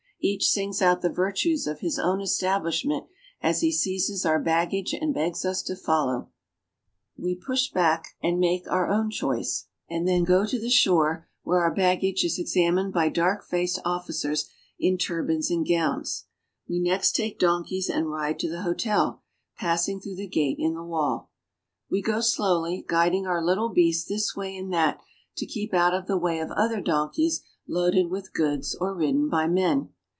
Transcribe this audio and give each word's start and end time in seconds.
Each 0.23 0.49
sings 0.51 0.83
out 0.83 1.01
the 1.01 1.09
virtues 1.09 1.65
of 1.65 1.79
his 1.79 1.97
own 1.97 2.21
establishment 2.21 3.07
as 3.41 3.61
he 3.61 3.71
seizes 3.71 4.23
our 4.23 4.37
baggage 4.39 4.93
and 4.93 5.15
begs 5.15 5.43
us 5.43 5.63
to 5.63 5.75
follow. 5.75 6.29
We 7.17 7.33
push 7.33 7.69
the 7.69 7.73
crowd 7.79 7.81
back 7.81 7.99
morck:co 7.99 8.05
1 8.05 8.05
7 8.23 8.31
and 8.31 8.39
make 8.39 8.71
our 8.71 8.87
own 8.87 9.09
choice, 9.09 9.65
and 9.89 10.07
then 10.07 10.23
go 10.23 10.45
to 10.45 10.59
the 10.59 10.69
shore, 10.69 11.27
where 11.41 11.61
our 11.61 11.73
baggage 11.73 12.23
is 12.23 12.37
examined 12.37 12.93
by 12.93 13.09
dark 13.09 13.43
faced 13.43 13.79
officers 13.83 14.47
in 14.77 14.99
turbans 14.99 15.49
and 15.49 15.67
gowns. 15.67 16.25
We 16.69 16.77
next 16.79 17.13
take 17.15 17.39
donkeys 17.39 17.89
and 17.89 18.11
ride 18.11 18.37
to 18.41 18.47
the 18.47 18.61
hotel, 18.61 19.23
passing 19.57 19.99
through 19.99 20.17
the 20.17 20.27
gate 20.27 20.59
in 20.59 20.75
the 20.75 20.83
wall. 20.83 21.31
We 21.89 22.03
go 22.03 22.21
slowly, 22.21 22.85
guiding 22.87 23.25
our 23.25 23.43
little 23.43 23.69
beasts 23.69 24.07
this 24.07 24.35
way 24.35 24.55
and 24.55 24.71
that 24.71 25.01
to 25.37 25.47
keep 25.47 25.73
out 25.73 25.95
of 25.95 26.05
the 26.05 26.15
way 26.15 26.37
of 26.39 26.51
other 26.51 26.79
donkeys 26.79 27.41
loaded 27.67 28.11
with 28.11 28.33
goods 28.33 28.75
or 28.79 28.93
ridden 28.93 29.27
by 29.27 29.47
men. 29.47 29.89